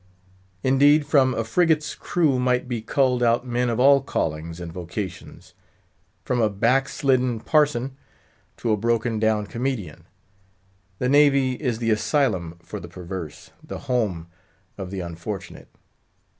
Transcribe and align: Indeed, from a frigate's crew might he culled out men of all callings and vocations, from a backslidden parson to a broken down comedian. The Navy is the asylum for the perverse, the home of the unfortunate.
Indeed, 0.63 1.05
from 1.05 1.35
a 1.35 1.43
frigate's 1.43 1.93
crew 1.93 2.39
might 2.39 2.65
he 2.71 2.81
culled 2.81 3.21
out 3.21 3.45
men 3.45 3.69
of 3.69 3.79
all 3.79 4.01
callings 4.01 4.59
and 4.59 4.73
vocations, 4.73 5.53
from 6.23 6.41
a 6.41 6.49
backslidden 6.49 7.39
parson 7.39 7.95
to 8.57 8.71
a 8.71 8.77
broken 8.77 9.19
down 9.19 9.45
comedian. 9.45 10.05
The 10.97 11.07
Navy 11.07 11.51
is 11.53 11.77
the 11.77 11.91
asylum 11.91 12.57
for 12.63 12.79
the 12.79 12.87
perverse, 12.89 13.51
the 13.63 13.81
home 13.81 14.25
of 14.75 14.89
the 14.89 15.01
unfortunate. 15.01 15.67